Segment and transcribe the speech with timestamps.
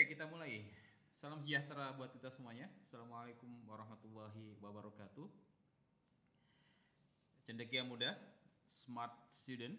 [0.00, 0.64] Baik, kita mulai.
[1.20, 2.72] Salam sejahtera buat kita semuanya.
[2.88, 5.28] Assalamualaikum warahmatullahi wabarakatuh.
[7.44, 8.16] Cendekia muda,
[8.64, 9.76] smart student.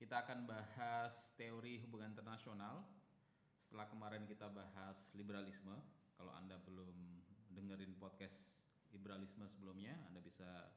[0.00, 2.88] Kita akan bahas teori hubungan internasional.
[3.60, 5.76] Setelah kemarin kita bahas liberalisme.
[6.16, 6.96] Kalau Anda belum
[7.52, 8.48] dengerin podcast
[8.96, 10.72] liberalisme sebelumnya, Anda bisa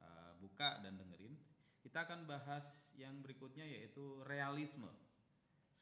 [0.00, 1.36] uh, buka dan dengerin.
[1.84, 2.64] Kita akan bahas
[2.96, 4.88] yang berikutnya yaitu realisme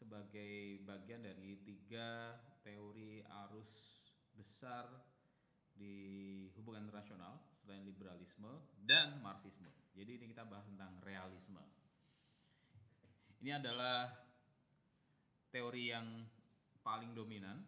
[0.02, 2.34] sebagai bagian dari tiga
[2.66, 4.02] teori arus
[4.34, 4.90] besar
[5.78, 8.50] di hubungan internasional selain liberalisme
[8.82, 9.70] dan marxisme.
[9.94, 11.62] Jadi ini kita bahas tentang realisme.
[13.46, 14.10] Ini adalah
[15.54, 16.26] teori yang
[16.82, 17.62] paling dominan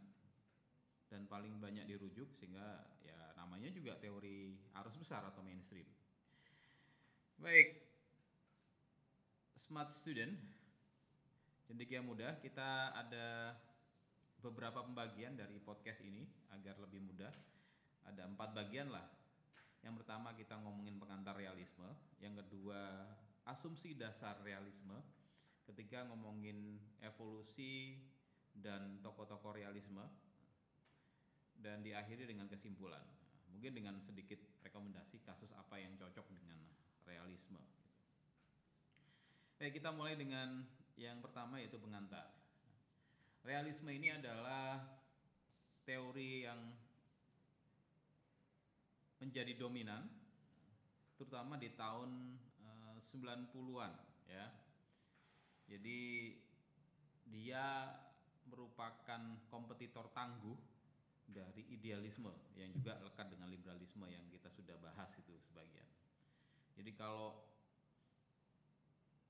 [1.07, 5.87] dan paling banyak dirujuk sehingga ya namanya juga teori arus besar atau mainstream.
[7.39, 7.79] Baik,
[9.55, 10.54] smart student
[11.65, 13.57] Cendekia mudah, kita ada
[14.45, 17.33] beberapa pembagian dari podcast ini agar lebih mudah.
[18.05, 19.09] Ada empat bagian lah.
[19.81, 21.89] Yang pertama kita ngomongin pengantar realisme,
[22.21, 23.09] yang kedua
[23.49, 24.97] asumsi dasar realisme,
[25.65, 27.97] ketiga ngomongin evolusi
[28.53, 30.05] dan tokoh-tokoh realisme,
[31.57, 33.05] dan diakhiri dengan kesimpulan.
[33.57, 36.61] Mungkin dengan sedikit rekomendasi kasus apa yang cocok dengan
[37.09, 37.61] realisme.
[39.57, 40.61] Oke, kita mulai dengan
[40.99, 42.31] yang pertama yaitu pengantar.
[43.45, 44.81] Realisme ini adalah
[45.85, 46.61] teori yang
[49.21, 50.09] menjadi dominan
[51.15, 52.41] terutama di tahun
[53.15, 53.93] 90-an
[54.27, 54.47] eh, ya.
[55.71, 56.01] Jadi
[57.31, 57.89] dia
[58.49, 60.57] merupakan kompetitor tangguh
[61.25, 65.89] dari idealisme yang juga lekat dengan liberalisme yang kita sudah bahas itu sebagian.
[66.77, 67.54] Jadi kalau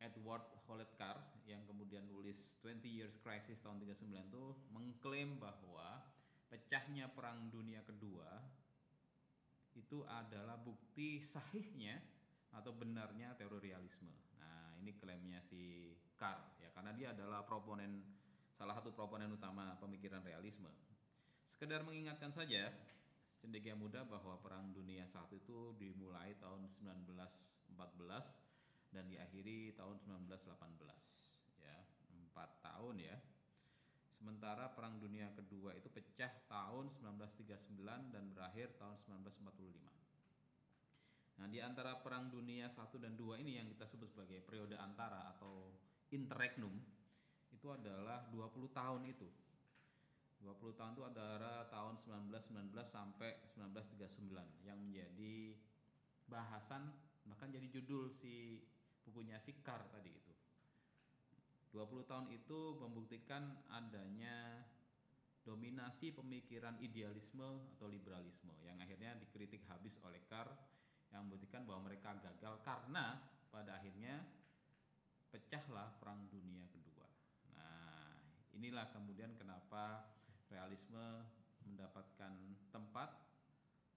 [0.05, 1.17] Edward Holetkar
[1.49, 6.05] yang kemudian nulis 20 Years Crisis tahun 39 itu mengklaim bahwa
[6.53, 8.29] pecahnya perang dunia kedua
[9.75, 11.99] itu adalah bukti sahihnya
[12.55, 13.75] atau benarnya teori.
[14.39, 18.05] Nah, ini klaimnya si Carr ya karena dia adalah proponen
[18.55, 20.71] salah satu proponen utama pemikiran realisme.
[21.51, 22.71] Sekedar mengingatkan saja
[23.43, 28.54] cendekia muda bahwa perang dunia saat itu dimulai tahun 1914
[28.95, 30.55] dan diakhiri tahun 1918
[31.61, 31.77] ya
[32.31, 33.17] empat tahun ya.
[34.15, 38.97] Sementara perang dunia kedua itu pecah tahun 1939 dan berakhir tahun
[39.27, 39.95] 1945
[41.35, 45.35] nah di antara perang dunia satu dan dua ini yang kita sebut sebagai periode antara
[45.35, 45.75] atau
[46.15, 46.79] interregnum
[47.51, 49.27] itu adalah 20 tahun itu.
[50.45, 55.57] 20 tahun itu antara tahun 1919 sampai 1939 yang menjadi
[56.29, 56.93] bahasan
[57.25, 58.61] bahkan jadi judul si
[59.05, 60.33] bukunya Sikar tadi itu.
[61.75, 64.63] 20 tahun itu membuktikan adanya
[65.45, 70.49] dominasi pemikiran idealisme atau liberalisme yang akhirnya dikritik habis oleh Carr
[71.13, 73.21] yang membuktikan bahwa mereka gagal karena
[73.53, 74.25] pada akhirnya
[75.29, 77.07] pecahlah perang dunia kedua.
[77.53, 78.17] Nah,
[78.57, 80.15] inilah kemudian kenapa
[80.49, 81.27] realisme
[81.67, 82.33] mendapatkan
[82.73, 83.11] tempat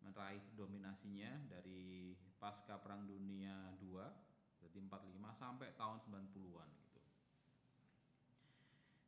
[0.04, 4.27] meraih dominasinya dari pasca perang dunia II
[4.60, 7.02] berarti 45 sampai tahun 90-an gitu.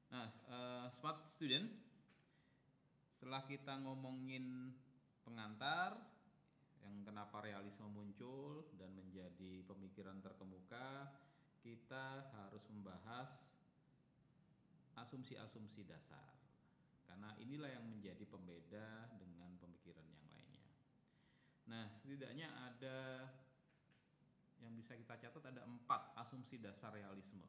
[0.10, 1.70] Nah, uh, smart student
[3.20, 4.72] setelah kita ngomongin
[5.28, 6.00] pengantar
[6.82, 11.12] yang kenapa realisme muncul dan menjadi pemikiran terkemuka,
[11.60, 13.28] kita harus membahas
[14.96, 16.32] asumsi-asumsi dasar.
[17.04, 20.72] Karena inilah yang menjadi pembeda dengan pemikiran yang lainnya.
[21.68, 23.28] Nah, setidaknya ada
[24.64, 27.44] yang bisa kita catat ada empat asumsi dasar realisme.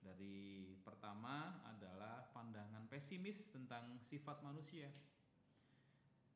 [0.00, 4.88] Dari pertama adalah pandangan pesimis tentang sifat manusia.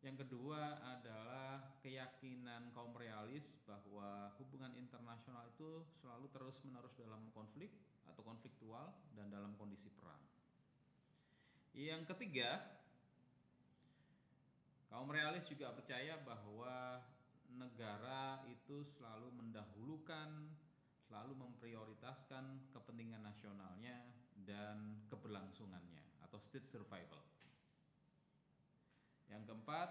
[0.05, 7.73] Yang kedua adalah keyakinan kaum realis bahwa hubungan internasional itu selalu terus-menerus dalam konflik
[8.05, 10.21] atau konfliktual dan dalam kondisi perang.
[11.73, 12.61] Yang ketiga,
[14.93, 17.01] kaum realis juga percaya bahwa
[17.57, 20.51] negara itu selalu mendahulukan,
[21.07, 24.03] selalu memprioritaskan kepentingan nasionalnya
[24.45, 27.23] dan keberlangsungannya atau state survival.
[29.31, 29.91] Yang keempat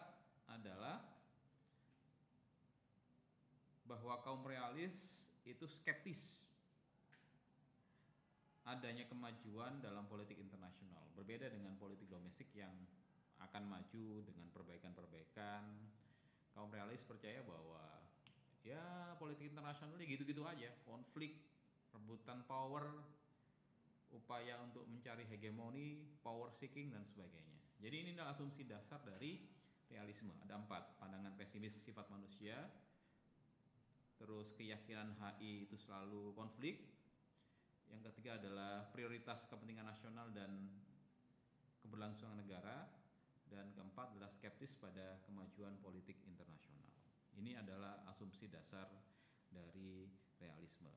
[0.52, 1.02] adalah
[3.84, 6.40] bahwa kaum realis itu skeptis
[8.64, 12.72] adanya kemajuan dalam politik internasional berbeda dengan politik domestik yang
[13.44, 15.68] akan maju dengan perbaikan-perbaikan
[16.54, 17.82] kaum realis percaya bahwa
[18.64, 21.36] ya politik internasional ya gitu-gitu aja konflik
[21.94, 22.90] rebutan power
[24.14, 27.58] upaya untuk mencari hegemoni, power seeking dan sebagainya.
[27.82, 29.42] Jadi ini adalah asumsi dasar dari
[29.90, 30.32] realisme.
[30.46, 32.56] Ada empat pandangan pesimis sifat manusia,
[34.22, 36.94] terus keyakinan HI itu selalu konflik.
[37.90, 40.70] Yang ketiga adalah prioritas kepentingan nasional dan
[41.84, 42.88] keberlangsungan negara.
[43.54, 46.90] Dan keempat adalah skeptis pada kemajuan politik internasional.
[47.38, 48.90] Ini adalah asumsi dasar
[49.54, 50.10] dari
[50.42, 50.90] realisme.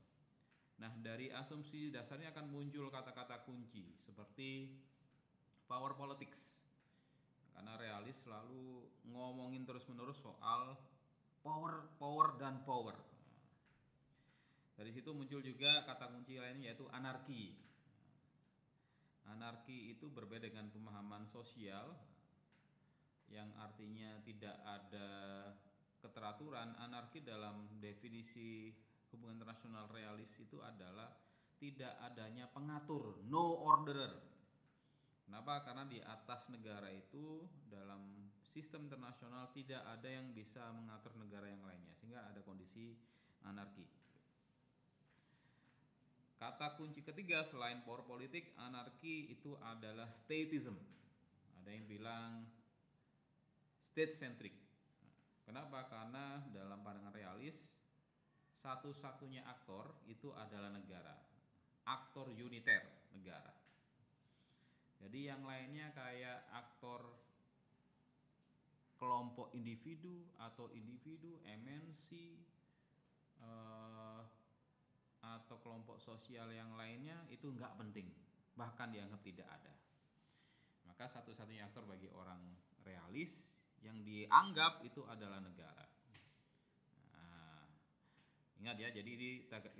[0.81, 4.73] Nah, dari asumsi dasarnya akan muncul kata-kata kunci seperti
[5.69, 6.61] power politics.
[7.53, 10.77] Karena realis selalu ngomongin terus-menerus soal
[11.41, 12.97] power, power dan power.
[14.77, 17.57] Dari situ muncul juga kata kunci lainnya yaitu anarki.
[19.33, 21.97] Anarki itu berbeda dengan pemahaman sosial
[23.31, 25.09] yang artinya tidak ada
[26.03, 26.77] keteraturan.
[26.79, 28.71] Anarki dalam definisi
[29.11, 31.11] hubungan internasional realis itu adalah
[31.57, 34.13] tidak adanya pengatur, no orderer.
[35.27, 35.67] Kenapa?
[35.67, 41.61] Karena di atas negara itu dalam sistem internasional tidak ada yang bisa mengatur negara yang
[41.67, 42.95] lainnya sehingga ada kondisi
[43.43, 43.85] anarki.
[46.37, 50.77] Kata kunci ketiga selain power politik, anarki itu adalah statism.
[51.59, 52.45] Ada yang bilang
[53.97, 54.53] state centric.
[55.49, 55.89] Kenapa?
[55.89, 57.65] Karena dalam pandangan realis
[58.61, 61.17] satu-satunya aktor itu adalah negara.
[61.89, 62.85] Aktor uniter
[63.17, 63.57] negara.
[65.01, 67.09] Jadi yang lainnya kayak aktor
[69.01, 72.37] kelompok individu atau individu MNC
[73.41, 74.21] eh,
[75.25, 78.13] atau kelompok sosial yang lainnya itu nggak penting,
[78.61, 79.73] bahkan dianggap tidak ada.
[80.85, 82.45] Maka satu-satunya aktor bagi orang
[82.85, 83.56] realis
[83.87, 85.87] yang dianggap itu adalah negara.
[87.15, 87.63] Nah,
[88.59, 89.31] ingat ya, jadi ini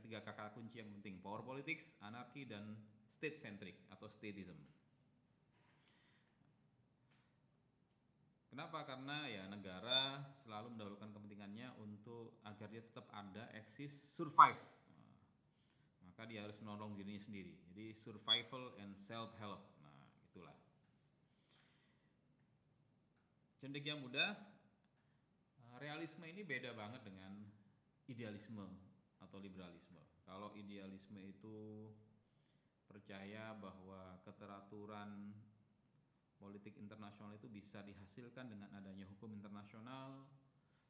[0.07, 2.79] tiga kakak kunci yang penting: power politics, anarki, dan
[3.19, 4.57] state centric atau statism.
[8.47, 8.89] Kenapa?
[8.89, 14.63] Karena ya negara selalu mendahulukan kepentingannya untuk agar dia tetap ada, eksis, survive
[16.17, 17.53] maka dia harus menolong dirinya sendiri.
[17.69, 19.69] Jadi survival and self help.
[19.85, 20.01] Nah,
[20.33, 20.57] itulah.
[23.67, 24.31] Cendekia muda
[25.59, 27.35] eh, realisme ini beda banget dengan
[28.07, 28.63] idealisme
[29.19, 29.99] atau liberalisme.
[30.23, 31.91] Kalau idealisme itu
[32.87, 35.35] percaya bahwa keteraturan
[36.39, 40.31] politik internasional itu bisa dihasilkan dengan adanya hukum internasional,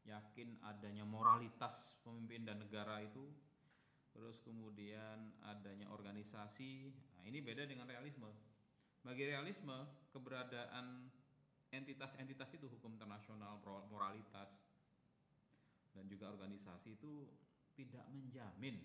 [0.05, 3.25] yakin adanya moralitas pemimpin dan negara itu
[4.13, 6.93] terus kemudian adanya organisasi.
[6.93, 8.29] Nah, ini beda dengan realisme.
[9.01, 11.16] Bagi realisme, keberadaan
[11.77, 13.61] entitas-entitas itu hukum internasional,
[13.93, 14.51] moralitas
[15.93, 17.29] dan juga organisasi itu
[17.77, 18.81] tidak menjamin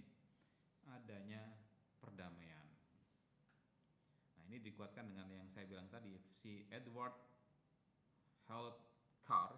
[0.92, 1.44] adanya
[2.00, 2.68] perdamaian.
[4.36, 7.16] Nah, ini dikuatkan dengan yang saya bilang tadi, si Edward
[8.52, 8.80] Health
[9.24, 9.56] Carr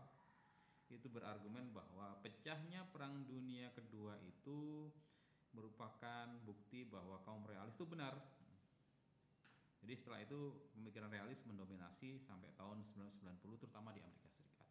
[0.93, 4.91] itu berargumen bahwa pecahnya perang dunia kedua itu
[5.53, 8.13] merupakan bukti bahwa kaum realis itu benar.
[9.83, 10.39] Jadi setelah itu
[10.79, 12.87] pemikiran realis mendominasi sampai tahun
[13.19, 14.69] 1990 terutama di Amerika Serikat.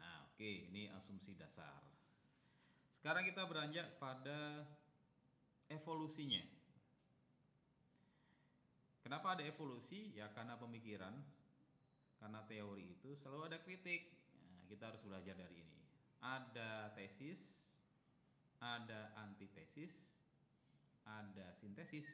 [0.00, 1.84] Nah, oke, okay, ini asumsi dasar.
[2.88, 4.64] Sekarang kita beranjak pada
[5.68, 6.40] evolusinya.
[9.04, 10.16] Kenapa ada evolusi?
[10.16, 11.12] Ya karena pemikiran,
[12.16, 14.08] karena teori itu selalu ada kritik.
[14.40, 15.80] Nah, kita harus belajar dari ini.
[16.24, 17.44] Ada tesis,
[18.56, 19.92] ada antitesis,
[21.04, 22.08] ada sintesis.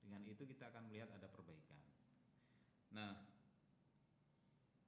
[0.00, 1.78] Dengan itu kita akan melihat ada perbaikan.
[2.90, 3.12] Nah,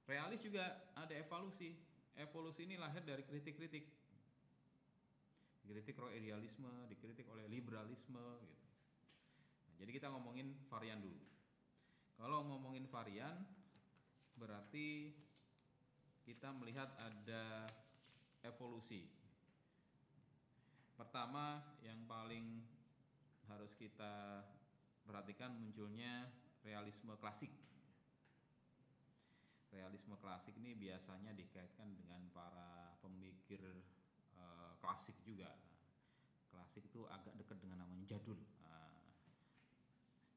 [0.09, 1.77] realis juga ada evolusi.
[2.13, 3.85] Evolusi ini lahir dari kritik-kritik.
[5.63, 8.65] Dikritik oleh idealisme, dikritik oleh liberalisme gitu.
[9.69, 11.23] Nah, jadi kita ngomongin varian dulu.
[12.19, 13.41] Kalau ngomongin varian
[14.35, 15.15] berarti
[16.27, 17.67] kita melihat ada
[18.43, 19.23] evolusi
[20.93, 22.61] Pertama yang paling
[23.49, 24.45] harus kita
[25.03, 26.31] perhatikan munculnya
[26.63, 27.51] realisme klasik.
[29.73, 33.59] Realisme klasik ini biasanya dikaitkan dengan para pemikir
[34.37, 34.43] e,
[34.79, 35.49] klasik juga.
[36.53, 38.71] Klasik itu agak dekat dengan namanya jadul, e,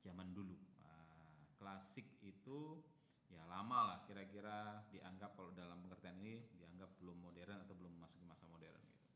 [0.03, 0.57] zaman dulu.
[0.57, 0.89] E,
[1.61, 2.81] klasik itu
[3.27, 8.23] ya lama lah kira-kira dianggap kalau dalam pengertian ini dianggap belum modern atau belum masuk
[8.25, 9.07] masa modern gitu.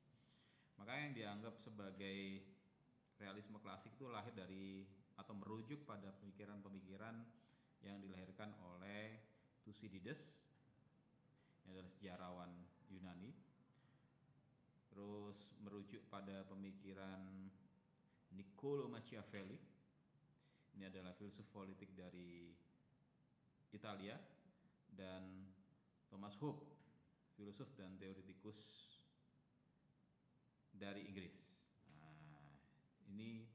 [0.76, 2.44] Maka yang dianggap sebagai
[3.16, 4.84] realisme klasik itu lahir dari
[5.20, 7.16] atau merujuk pada pemikiran-pemikiran
[7.84, 9.20] yang dilahirkan oleh
[9.60, 10.48] Thucydides.
[11.68, 12.50] Yang adalah sejarawan
[12.88, 13.30] Yunani.
[14.90, 17.20] Terus merujuk pada pemikiran
[18.32, 19.60] Niccolo Machiavelli.
[20.74, 22.50] Ini adalah filsuf politik dari
[23.70, 24.16] Italia
[24.90, 25.46] dan
[26.10, 26.74] Thomas Hobbes,
[27.38, 28.58] filosof dan teoretikus
[30.74, 31.60] dari Inggris.
[31.94, 32.50] Nah,
[33.10, 33.46] ini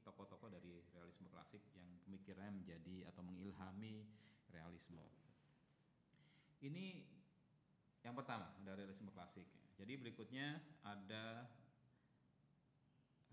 [0.46, 4.06] tokoh-tokoh dari realisme klasik yang pemikirannya menjadi atau mengilhami
[4.54, 5.02] realisme.
[6.62, 7.02] Ini
[8.06, 9.46] yang pertama dari realisme klasik.
[9.76, 11.50] Jadi berikutnya ada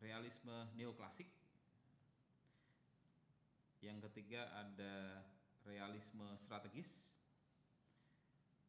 [0.01, 1.29] realisme neoklasik.
[3.85, 5.21] Yang ketiga ada
[5.69, 7.05] realisme strategis.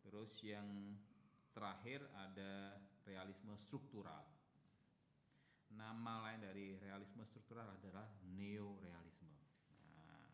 [0.05, 1.01] Terus yang
[1.57, 2.77] terakhir ada
[3.09, 4.34] realisme struktural.
[5.75, 9.35] Nama lain dari realisme struktural adalah neorealisme.
[9.99, 10.31] Nah,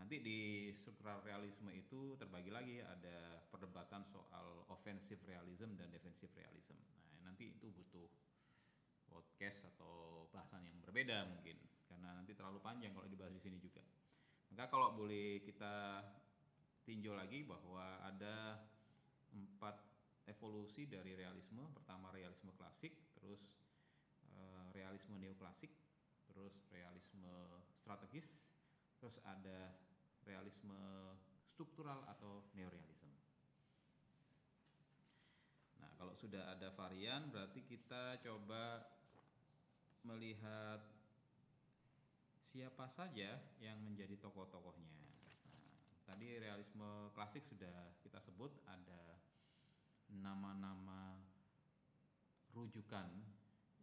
[0.00, 6.76] nanti di struktural realisme itu terbagi lagi ada perdebatan soal offensive realism dan defensive realism.
[6.88, 8.08] Nah, nanti itu butuh
[9.10, 11.58] podcast atau bahasan yang berbeda mungkin
[11.90, 13.84] karena nanti terlalu panjang kalau dibahas di sini juga.
[14.50, 16.00] Maka kalau boleh kita
[16.88, 18.58] tinjau lagi bahwa ada
[19.30, 19.76] empat
[20.30, 21.66] evolusi dari realisme.
[21.74, 23.42] Pertama realisme klasik, terus
[24.80, 25.68] realisme neoklasik,
[26.32, 27.28] terus realisme
[27.76, 28.48] strategis,
[28.96, 29.76] terus ada
[30.24, 30.80] realisme
[31.52, 33.12] struktural atau neorealisme.
[35.84, 38.88] Nah, kalau sudah ada varian berarti kita coba
[40.08, 40.80] melihat
[42.48, 44.96] siapa saja yang menjadi tokoh-tokohnya.
[45.52, 45.68] Nah,
[46.08, 49.20] tadi realisme klasik sudah kita sebut ada
[50.10, 51.20] nama-nama
[52.50, 53.06] rujukan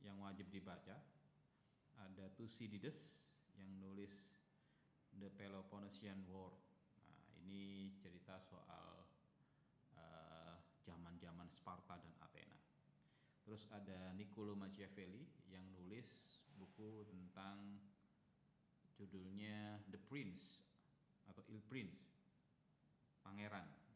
[0.06, 0.98] yang wajib dibaca.
[1.98, 3.25] Ada Thucydides
[3.58, 4.30] yang nulis
[5.18, 6.54] The Peloponnesian War.
[7.10, 9.08] Nah, ini cerita soal
[9.98, 10.54] eh,
[10.86, 12.58] zaman-zaman uh, Sparta dan Athena.
[13.42, 16.06] Terus ada Niccolo Machiavelli yang nulis
[16.54, 17.82] buku tentang
[18.94, 20.62] judulnya The Prince
[21.30, 22.01] atau Il Prince
[23.22, 23.88] Pangeran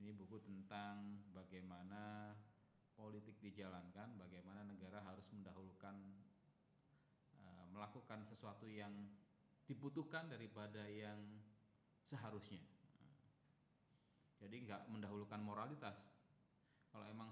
[0.00, 2.32] ini buku tentang bagaimana
[3.00, 5.96] politik dijalankan bagaimana negara harus mendahulukan
[7.40, 8.92] e, melakukan sesuatu yang
[9.64, 11.18] dibutuhkan daripada yang
[12.04, 12.60] seharusnya
[14.40, 16.12] jadi nggak mendahulukan moralitas
[16.90, 17.30] kalau emang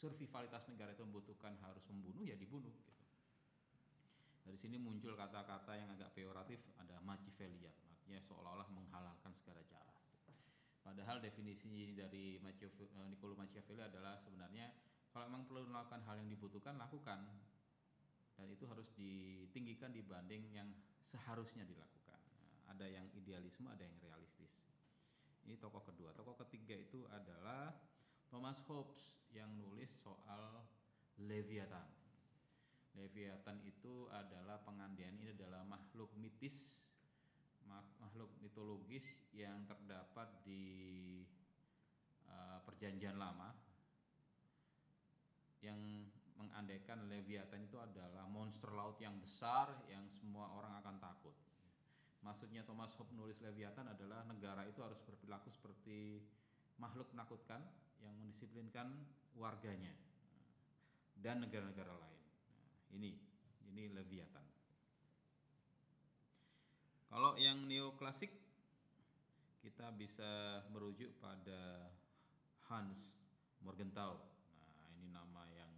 [0.00, 3.04] survivalitas negara itu membutuhkan harus membunuh ya dibunuh gitu.
[4.40, 9.99] Dari sini muncul kata-kata yang agak peoratif, ada Machiavellian, artinya seolah-olah menghalalkan segala cara.
[10.80, 14.72] Padahal definisi dari eh, Niccolo Machiavelli adalah sebenarnya
[15.10, 17.26] kalau memang perlu melakukan hal yang dibutuhkan, lakukan.
[18.40, 20.72] Dan itu harus ditinggikan dibanding yang
[21.04, 22.16] seharusnya dilakukan.
[22.72, 24.48] Ada yang idealisme, ada yang realistis.
[25.44, 26.16] Ini tokoh kedua.
[26.16, 27.74] Tokoh ketiga itu adalah
[28.30, 30.62] Thomas Hobbes yang nulis soal
[31.20, 31.90] Leviathan.
[32.96, 36.79] Leviathan itu adalah pengandian ini adalah makhluk mitis
[38.00, 40.62] makhluk mitologis yang terdapat di
[42.26, 43.54] uh, perjanjian lama
[45.60, 45.78] yang
[46.40, 51.36] mengandaikan Leviathan itu adalah monster laut yang besar yang semua orang akan takut.
[52.24, 56.20] Maksudnya Thomas Hobbes nulis Leviathan adalah negara itu harus berperilaku seperti
[56.80, 57.60] makhluk menakutkan
[58.00, 58.88] yang mendisiplinkan
[59.36, 59.92] warganya
[61.20, 62.20] dan negara-negara lain.
[62.96, 63.10] Ini
[63.72, 64.59] ini Leviathan.
[67.10, 68.30] Kalau yang neoklasik
[69.58, 71.90] kita bisa merujuk pada
[72.70, 73.18] Hans
[73.66, 74.14] Morgenthau.
[74.54, 75.74] Nah, ini nama yang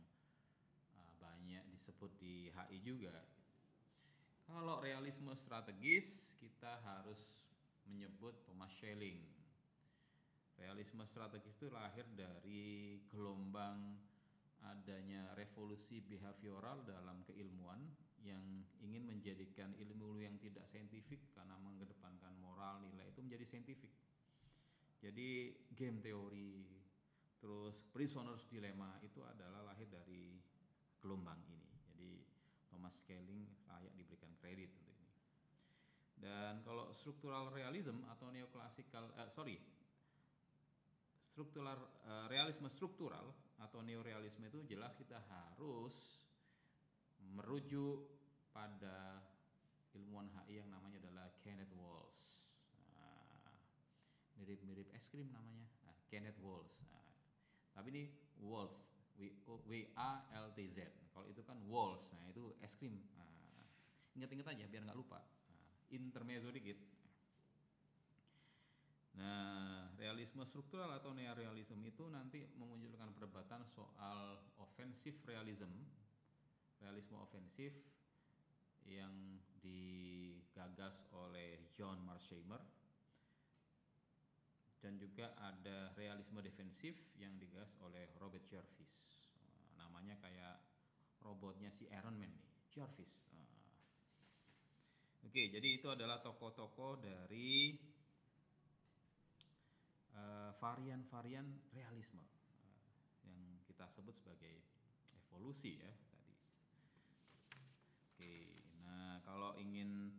[0.92, 3.16] uh, banyak disebut di HI juga.
[4.44, 7.24] Kalau realisme strategis kita harus
[7.88, 9.24] menyebut Thomas Schelling.
[10.60, 13.96] Realisme strategis itu lahir dari gelombang
[14.68, 17.80] adanya revolusi behavioral dalam keilmuan
[18.22, 18.42] yang
[18.82, 23.90] ingin menjadikan ilmu yang tidak saintifik karena mengedepankan moral nilai itu menjadi saintifik.
[25.02, 26.62] Jadi game teori
[27.42, 30.38] terus prisoner's dilemma itu adalah lahir dari
[31.02, 31.70] gelombang ini.
[31.90, 32.10] Jadi
[32.70, 35.10] Thomas Schelling layak diberikan kredit untuk ini.
[36.22, 39.58] Dan kalau struktural realism atau neoklasikal uh, sorry
[41.26, 46.21] struktural uh, realisme struktural atau neorealisme itu jelas kita harus
[47.32, 48.08] merujuk
[48.52, 49.24] pada
[49.96, 52.48] ilmuwan HI yang namanya adalah Kenneth Walls.
[52.96, 53.52] Nah,
[54.40, 56.76] mirip-mirip es krim namanya, nah, Kenneth Walls.
[56.88, 57.08] Nah,
[57.72, 58.04] tapi ini
[58.40, 58.84] Walls,
[59.18, 60.88] W A L T Z.
[61.12, 62.96] Kalau itu kan Walls, nah itu es krim.
[63.16, 63.64] Nah,
[64.16, 65.20] ingat-ingat aja biar nggak lupa.
[65.20, 66.76] Nah, intermezzo dikit.
[69.12, 75.68] Nah, realisme struktural atau neorealisme itu nanti memunculkan perdebatan soal offensive realism,
[76.82, 77.72] realisme ofensif
[78.84, 82.58] yang digagas oleh John Mearsheimer
[84.82, 88.90] dan juga ada realisme defensif yang digagas oleh Robert Jarvis
[89.78, 90.58] namanya kayak
[91.22, 93.14] robotnya si Iron Man nih Jarvis
[95.22, 97.78] oke jadi itu adalah tokoh-tokoh dari
[100.18, 102.26] eh, varian-varian realisme
[103.22, 104.58] yang kita sebut sebagai
[105.30, 106.11] evolusi ya
[108.22, 110.14] oke nah kalau ingin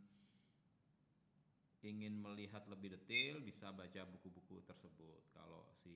[1.83, 5.19] ingin melihat lebih detail bisa baca buku-buku tersebut.
[5.35, 5.91] Kalau si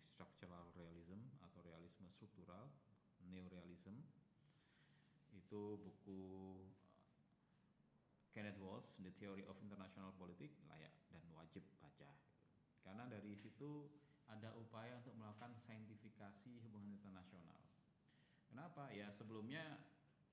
[0.00, 2.72] structural realism atau realisme struktural,
[3.28, 3.92] neorealism
[5.36, 6.20] itu buku
[6.56, 6.64] uh,
[8.32, 12.08] Kenneth Walsh, The Theory of International Politics layak dan wajib baca.
[12.80, 13.84] Karena dari situ
[14.32, 17.60] ada upaya untuk melakukan saintifikasi hubungan internasional.
[18.48, 18.88] Kenapa?
[18.96, 19.76] Ya sebelumnya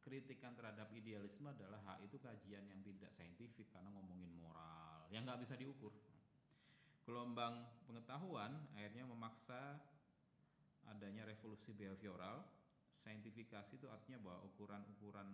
[0.06, 5.42] kritikan terhadap idealisme adalah hak itu kajian yang tidak saintifik karena ngomongin moral yang nggak
[5.42, 5.90] bisa diukur.
[7.10, 9.82] Gelombang pengetahuan akhirnya memaksa
[10.86, 12.46] adanya revolusi behavioral.
[13.02, 15.30] Saintifikasi itu artinya bahwa ukuran-ukuran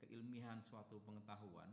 [0.00, 1.68] keilmihan suatu pengetahuan,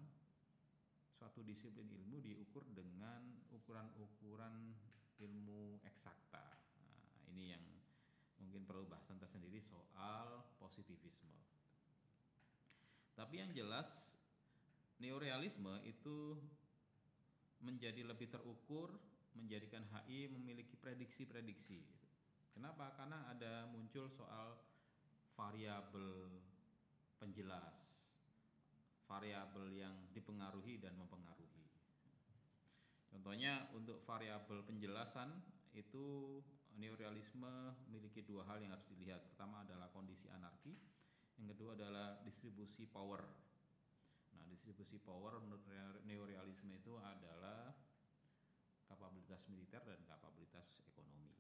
[1.16, 4.76] suatu disiplin ilmu diukur dengan ukuran-ukuran
[5.24, 6.44] ilmu eksakta.
[6.84, 7.64] Nah, ini yang
[8.44, 11.59] mungkin perlu bahasan tersendiri soal positivisme.
[13.20, 14.16] Tapi yang jelas
[15.04, 16.40] neorealisme itu
[17.60, 18.96] menjadi lebih terukur,
[19.36, 21.84] menjadikan HI memiliki prediksi-prediksi.
[22.56, 22.96] Kenapa?
[22.96, 24.56] Karena ada muncul soal
[25.36, 26.32] variabel
[27.20, 28.08] penjelas,
[29.04, 31.68] variabel yang dipengaruhi dan mempengaruhi.
[33.12, 35.36] Contohnya untuk variabel penjelasan
[35.76, 36.40] itu
[36.80, 39.20] neorealisme memiliki dua hal yang harus dilihat.
[39.36, 40.72] Pertama adalah kondisi anarki,
[41.40, 43.24] yang kedua adalah distribusi power.
[44.36, 45.64] Nah, distribusi power menurut
[46.04, 47.72] neorealisme itu adalah
[48.92, 51.32] kapabilitas militer dan kapabilitas ekonomi.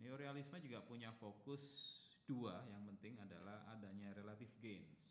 [0.00, 1.60] Neorealisme juga punya fokus
[2.24, 5.04] dua yang penting adalah adanya relative gains.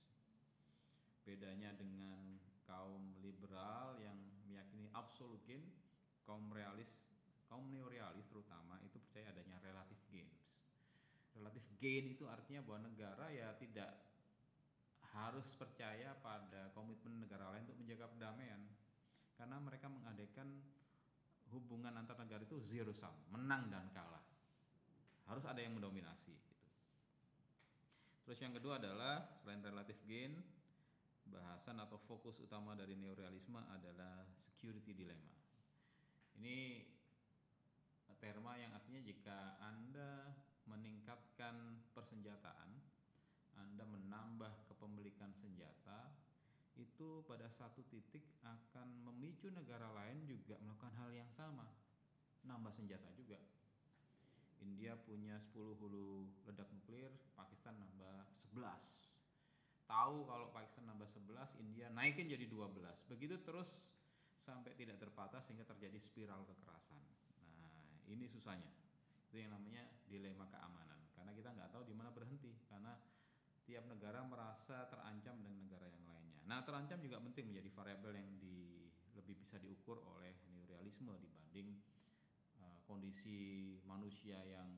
[1.24, 4.18] Bedanya dengan kaum liberal yang
[4.50, 5.64] meyakini absolute gain,
[6.26, 6.90] kaum realis,
[7.48, 10.03] kaum neorealis terutama itu percaya adanya relative
[11.84, 13.91] gain itu artinya bahwa negara ya tidak
[15.12, 18.63] harus percaya pada komitmen negara lain untuk menjaga perdamaian.
[19.36, 20.63] Karena mereka mengadakan
[21.52, 24.24] hubungan antar negara itu zero sum menang dan kalah.
[25.28, 26.52] Harus ada yang mendominasi gitu.
[28.24, 30.39] terus yang kedua adalah selain relatif gain
[31.28, 35.36] bahasan atau fokus utama dari neorealisme adalah security dilemma.
[36.39, 36.88] Ini
[38.24, 40.32] terma yang artinya jika anda
[40.67, 42.69] meningkatkan persenjataan,
[43.60, 46.10] Anda menambah kepemilikan senjata,
[46.73, 51.69] itu pada satu titik akan memicu negara lain juga melakukan hal yang sama,
[52.47, 53.38] nambah senjata juga.
[54.63, 58.63] India punya 10 hulu ledak nuklir, Pakistan nambah 11.
[59.84, 62.95] Tahu kalau Pakistan nambah 11, India naikin jadi 12.
[63.12, 63.67] Begitu terus
[64.43, 67.04] sampai tidak terbatas sehingga terjadi spiral kekerasan.
[67.60, 68.83] Nah, ini susahnya
[69.34, 72.93] itu yang namanya dilema keamanan karena kita nggak tahu di mana berhenti karena
[73.65, 76.38] tiap negara merasa terancam dengan negara yang lainnya.
[76.46, 78.86] Nah terancam juga penting menjadi variabel yang di,
[79.17, 81.82] lebih bisa diukur oleh neorealisme dibanding
[82.62, 84.69] uh, kondisi manusia yang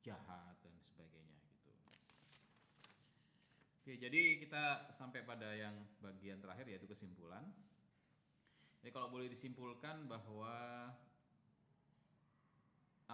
[0.00, 1.70] jahat dan sebagainya gitu.
[3.84, 7.44] Oke jadi kita sampai pada yang bagian terakhir yaitu kesimpulan.
[8.80, 10.88] Jadi kalau boleh disimpulkan bahwa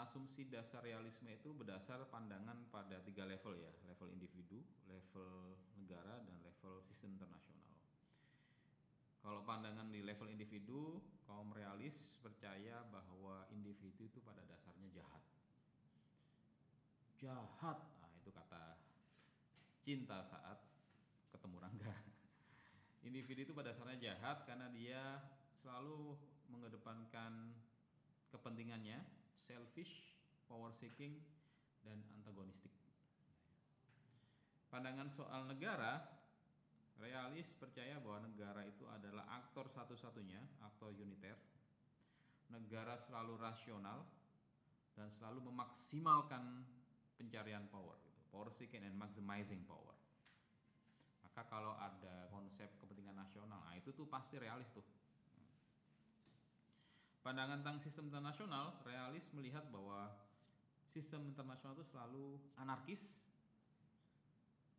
[0.02, 6.36] asumsi dasar realisme itu berdasar pandangan pada tiga level ya, level individu, level negara, dan
[6.44, 7.64] level sistem internasional.
[9.24, 15.24] Kalau pandangan di level individu, kaum realis percaya bahwa individu itu pada dasarnya jahat.
[17.16, 18.78] Jahat, nah itu kata
[19.82, 20.62] cinta saat
[21.32, 21.94] ketemu Rangga.
[23.08, 25.22] Individu itu pada dasarnya jahat karena dia
[25.62, 26.14] selalu
[26.50, 27.54] mengedepankan
[28.30, 29.15] kepentingannya
[29.46, 30.10] selfish,
[30.50, 31.22] power seeking,
[31.86, 32.74] dan antagonistik.
[34.66, 36.02] Pandangan soal negara,
[36.98, 41.38] realis percaya bahwa negara itu adalah aktor satu-satunya, aktor uniter.
[42.50, 44.06] Negara selalu rasional
[44.98, 46.66] dan selalu memaksimalkan
[47.16, 48.20] pencarian power, gitu.
[48.34, 49.94] power seeking and maximizing power.
[51.24, 54.84] Maka kalau ada konsep kepentingan nasional, nah itu tuh pasti realis tuh
[57.26, 60.14] Pandangan tentang sistem internasional, realis melihat bahwa
[60.94, 63.26] sistem internasional itu selalu anarkis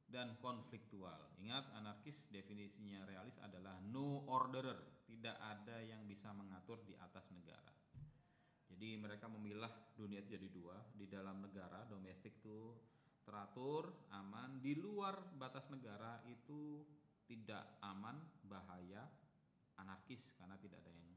[0.07, 1.27] dan konfliktual.
[1.43, 7.67] Ingat anarkis definisinya realis adalah no orderer, tidak ada yang bisa mengatur di atas negara.
[8.71, 12.71] Jadi mereka memilah dunia itu jadi dua, di dalam negara domestik itu
[13.27, 16.79] teratur, aman, di luar batas negara itu
[17.27, 18.15] tidak aman,
[18.47, 19.03] bahaya,
[19.83, 21.16] anarkis karena tidak ada yang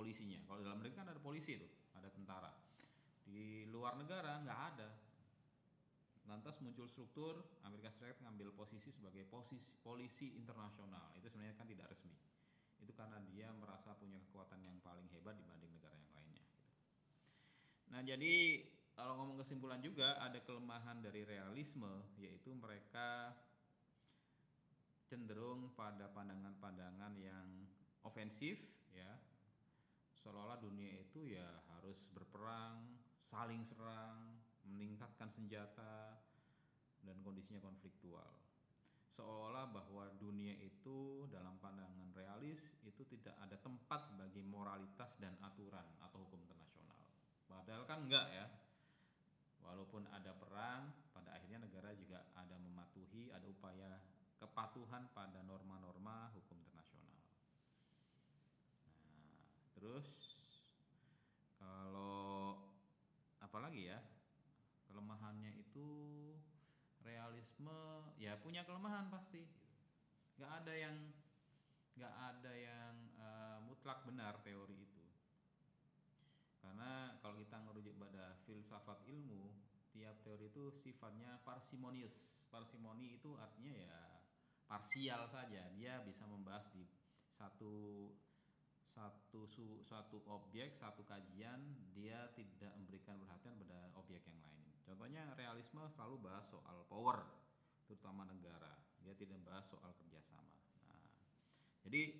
[0.00, 0.40] polisinya.
[0.48, 2.48] Kalau dalam negeri kan ada polisi tuh, ada tentara.
[3.28, 4.88] Di luar negara nggak ada,
[6.30, 11.90] lantas muncul struktur Amerika Serikat ngambil posisi sebagai posisi polisi internasional itu sebenarnya kan tidak
[11.90, 12.14] resmi
[12.78, 16.70] itu karena dia merasa punya kekuatan yang paling hebat dibanding negara yang lainnya gitu.
[17.90, 18.34] nah jadi
[18.94, 21.90] kalau ngomong kesimpulan juga ada kelemahan dari realisme
[22.22, 23.34] yaitu mereka
[25.10, 27.66] cenderung pada pandangan-pandangan yang
[28.06, 29.18] ofensif ya
[30.20, 32.84] seolah-olah dunia itu ya harus berperang
[33.30, 36.18] saling serang meningkatkan senjata
[37.04, 38.28] dan kondisinya konfliktual.
[39.16, 45.84] Seolah-olah bahwa dunia itu dalam pandangan realis itu tidak ada tempat bagi moralitas dan aturan
[46.00, 46.96] atau hukum internasional.
[47.48, 48.46] Padahal kan enggak ya.
[49.60, 54.00] Walaupun ada perang, pada akhirnya negara juga ada mematuhi, ada upaya
[54.40, 57.20] kepatuhan pada norma-norma hukum internasional.
[58.88, 59.28] Nah,
[59.80, 60.06] terus
[61.56, 62.60] kalau
[63.40, 63.98] apalagi ya
[64.84, 65.88] kelemahannya itu
[67.00, 69.48] realisme ya punya kelemahan pasti.
[70.36, 70.96] Nggak ada yang
[71.96, 75.04] nggak ada yang uh, mutlak benar teori itu.
[76.60, 79.48] Karena kalau kita ngerujuk pada filsafat ilmu
[79.90, 82.46] tiap teori itu sifatnya parsimonius.
[82.52, 84.00] Parsimoni itu artinya ya
[84.68, 85.72] parsial saja.
[85.76, 86.84] Dia bisa membahas di
[87.34, 88.06] satu
[88.90, 91.62] satu su, satu objek satu kajian
[91.94, 94.66] dia tidak memberikan perhatian pada objek yang lain.
[94.84, 97.22] Contohnya realisme selalu bahas soal power
[97.86, 98.74] terutama negara.
[99.06, 100.54] Dia tidak bahas soal kerjasama.
[100.82, 100.98] Nah
[101.86, 102.18] jadi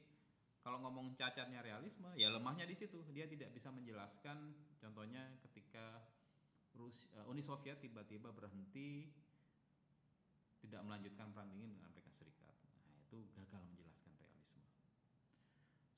[0.60, 3.02] kalau ngomong cacatnya realisme ya lemahnya di situ.
[3.10, 6.04] Dia tidak bisa menjelaskan contohnya ketika
[6.78, 9.10] Rus, uh, Uni Soviet tiba-tiba berhenti
[10.60, 12.54] tidak melanjutkan perang dingin dengan Amerika Serikat.
[12.86, 13.89] Nah itu gagal menjelaskan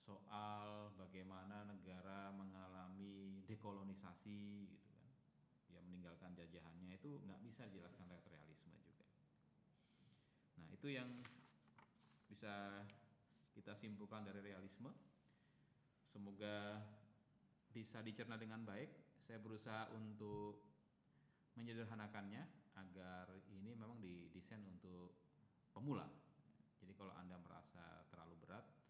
[0.03, 5.07] soal bagaimana negara mengalami dekolonisasi gitu kan.
[5.71, 9.07] Dia meninggalkan jajahannya itu nggak bisa dijelaskan lewat realisme juga.
[10.59, 11.09] Nah itu yang
[12.27, 12.83] bisa
[13.55, 14.91] kita simpulkan dari realisme.
[16.11, 16.83] Semoga
[17.73, 18.91] bisa dicerna dengan baik.
[19.23, 20.61] Saya berusaha untuk
[21.55, 22.43] menyederhanakannya
[22.77, 25.15] agar ini memang didesain untuk
[25.73, 26.09] pemula.
[26.83, 28.82] Jadi kalau anda merasa terlalu berat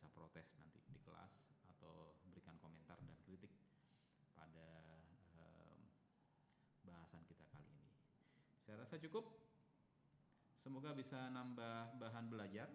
[0.00, 1.28] bisa protes nanti di kelas
[1.76, 3.52] atau berikan komentar dan kritik
[4.32, 4.96] pada
[5.36, 5.76] um,
[6.88, 7.92] bahasan kita kali ini.
[8.64, 9.28] Saya rasa cukup.
[10.64, 12.72] Semoga bisa nambah bahan belajar,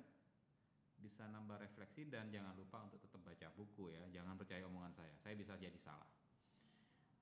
[1.01, 4.05] bisa nambah refleksi dan jangan lupa untuk tetap baca buku ya.
[4.21, 5.17] Jangan percaya omongan saya.
[5.25, 6.05] Saya bisa jadi salah.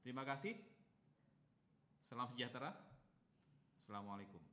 [0.04, 0.60] Terima kasih.
[2.12, 2.76] Salam sejahtera.
[3.80, 4.53] Assalamualaikum.